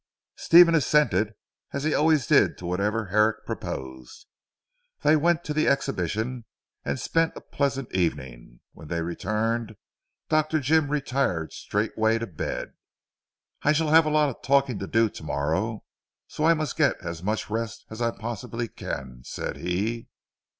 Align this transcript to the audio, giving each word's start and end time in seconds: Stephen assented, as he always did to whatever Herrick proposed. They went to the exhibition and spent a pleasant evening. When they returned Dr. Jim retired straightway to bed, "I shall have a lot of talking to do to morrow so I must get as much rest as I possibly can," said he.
Stephen 0.35 0.73
assented, 0.73 1.35
as 1.73 1.83
he 1.83 1.93
always 1.93 2.25
did 2.25 2.57
to 2.57 2.65
whatever 2.65 3.09
Herrick 3.13 3.45
proposed. 3.45 4.25
They 5.03 5.15
went 5.15 5.43
to 5.43 5.53
the 5.53 5.67
exhibition 5.67 6.45
and 6.83 6.99
spent 6.99 7.33
a 7.35 7.41
pleasant 7.41 7.93
evening. 7.93 8.61
When 8.71 8.87
they 8.87 9.03
returned 9.03 9.75
Dr. 10.27 10.59
Jim 10.59 10.89
retired 10.89 11.53
straightway 11.53 12.17
to 12.17 12.25
bed, 12.25 12.73
"I 13.61 13.73
shall 13.73 13.89
have 13.89 14.07
a 14.07 14.09
lot 14.09 14.29
of 14.35 14.41
talking 14.41 14.79
to 14.79 14.87
do 14.87 15.07
to 15.07 15.23
morrow 15.23 15.83
so 16.25 16.45
I 16.45 16.55
must 16.55 16.77
get 16.77 16.95
as 17.05 17.21
much 17.21 17.51
rest 17.51 17.85
as 17.91 18.01
I 18.01 18.09
possibly 18.09 18.69
can," 18.69 19.21
said 19.23 19.57
he. 19.57 20.07